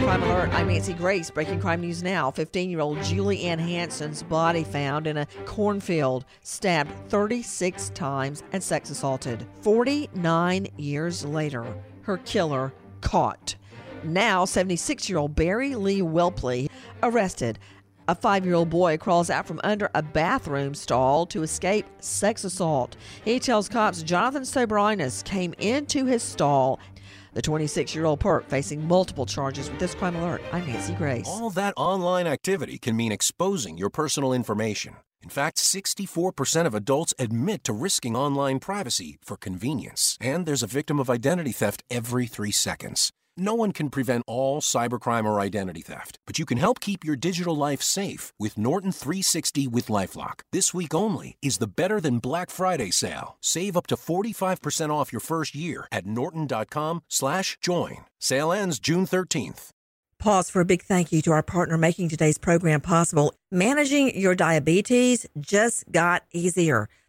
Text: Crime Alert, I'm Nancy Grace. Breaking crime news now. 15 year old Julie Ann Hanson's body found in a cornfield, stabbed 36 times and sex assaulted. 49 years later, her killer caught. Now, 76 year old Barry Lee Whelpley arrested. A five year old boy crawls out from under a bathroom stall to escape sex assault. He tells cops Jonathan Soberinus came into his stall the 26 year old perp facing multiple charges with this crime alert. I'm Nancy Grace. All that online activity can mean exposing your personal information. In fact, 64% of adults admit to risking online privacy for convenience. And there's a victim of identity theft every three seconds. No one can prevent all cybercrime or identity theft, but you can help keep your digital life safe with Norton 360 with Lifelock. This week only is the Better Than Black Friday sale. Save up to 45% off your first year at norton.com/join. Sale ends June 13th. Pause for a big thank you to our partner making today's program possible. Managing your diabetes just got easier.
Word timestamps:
Crime 0.00 0.22
Alert, 0.24 0.50
I'm 0.52 0.68
Nancy 0.68 0.92
Grace. 0.92 1.30
Breaking 1.30 1.60
crime 1.60 1.80
news 1.80 2.02
now. 2.02 2.30
15 2.30 2.68
year 2.68 2.80
old 2.80 3.02
Julie 3.02 3.44
Ann 3.44 3.58
Hanson's 3.58 4.22
body 4.22 4.64
found 4.64 5.06
in 5.06 5.16
a 5.16 5.26
cornfield, 5.46 6.24
stabbed 6.42 6.90
36 7.08 7.90
times 7.90 8.42
and 8.52 8.62
sex 8.62 8.90
assaulted. 8.90 9.46
49 9.62 10.66
years 10.76 11.24
later, 11.24 11.64
her 12.02 12.18
killer 12.18 12.72
caught. 13.00 13.54
Now, 14.02 14.44
76 14.44 15.08
year 15.08 15.18
old 15.18 15.34
Barry 15.34 15.74
Lee 15.74 16.00
Whelpley 16.00 16.68
arrested. 17.02 17.58
A 18.06 18.14
five 18.14 18.44
year 18.44 18.54
old 18.54 18.68
boy 18.68 18.98
crawls 18.98 19.30
out 19.30 19.46
from 19.46 19.60
under 19.64 19.90
a 19.94 20.02
bathroom 20.02 20.74
stall 20.74 21.24
to 21.26 21.42
escape 21.42 21.86
sex 22.00 22.44
assault. 22.44 22.96
He 23.24 23.38
tells 23.38 23.68
cops 23.68 24.02
Jonathan 24.02 24.42
Soberinus 24.42 25.24
came 25.24 25.54
into 25.58 26.04
his 26.04 26.22
stall 26.22 26.80
the 27.34 27.42
26 27.42 27.94
year 27.94 28.06
old 28.06 28.20
perp 28.20 28.46
facing 28.46 28.86
multiple 28.86 29.26
charges 29.26 29.68
with 29.68 29.78
this 29.78 29.94
crime 29.94 30.16
alert. 30.16 30.42
I'm 30.52 30.66
Nancy 30.66 30.94
Grace. 30.94 31.26
All 31.28 31.50
that 31.50 31.74
online 31.76 32.26
activity 32.26 32.78
can 32.78 32.96
mean 32.96 33.12
exposing 33.12 33.76
your 33.76 33.90
personal 33.90 34.32
information. 34.32 34.96
In 35.22 35.30
fact, 35.30 35.56
64% 35.56 36.66
of 36.66 36.74
adults 36.74 37.14
admit 37.18 37.64
to 37.64 37.72
risking 37.72 38.14
online 38.14 38.58
privacy 38.58 39.16
for 39.22 39.36
convenience. 39.38 40.18
And 40.20 40.44
there's 40.44 40.62
a 40.62 40.66
victim 40.66 41.00
of 41.00 41.08
identity 41.08 41.52
theft 41.52 41.82
every 41.90 42.26
three 42.26 42.52
seconds. 42.52 43.10
No 43.36 43.56
one 43.56 43.72
can 43.72 43.90
prevent 43.90 44.22
all 44.28 44.60
cybercrime 44.60 45.24
or 45.24 45.40
identity 45.40 45.80
theft, 45.80 46.20
but 46.24 46.38
you 46.38 46.46
can 46.46 46.58
help 46.58 46.78
keep 46.78 47.04
your 47.04 47.16
digital 47.16 47.56
life 47.56 47.82
safe 47.82 48.32
with 48.38 48.56
Norton 48.56 48.92
360 48.92 49.66
with 49.66 49.88
Lifelock. 49.88 50.40
This 50.52 50.72
week 50.72 50.94
only 50.94 51.36
is 51.42 51.58
the 51.58 51.66
Better 51.66 52.00
Than 52.00 52.20
Black 52.20 52.48
Friday 52.48 52.92
sale. 52.92 53.36
Save 53.40 53.76
up 53.76 53.88
to 53.88 53.96
45% 53.96 54.90
off 54.90 55.12
your 55.12 55.18
first 55.18 55.56
year 55.56 55.88
at 55.90 56.06
norton.com/join. 56.06 57.96
Sale 58.20 58.52
ends 58.52 58.78
June 58.78 59.04
13th. 59.04 59.70
Pause 60.20 60.50
for 60.50 60.60
a 60.60 60.64
big 60.64 60.82
thank 60.82 61.10
you 61.10 61.20
to 61.22 61.32
our 61.32 61.42
partner 61.42 61.76
making 61.76 62.08
today's 62.08 62.38
program 62.38 62.80
possible. 62.80 63.34
Managing 63.50 64.16
your 64.16 64.36
diabetes 64.36 65.26
just 65.40 65.90
got 65.90 66.22
easier. 66.32 66.88